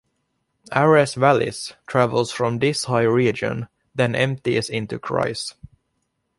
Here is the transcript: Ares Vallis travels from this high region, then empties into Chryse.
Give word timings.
Ares 0.71 1.13
Vallis 1.13 1.73
travels 1.85 2.31
from 2.31 2.57
this 2.57 2.85
high 2.85 3.03
region, 3.03 3.67
then 3.93 4.15
empties 4.15 4.67
into 4.67 4.97
Chryse. 4.97 5.53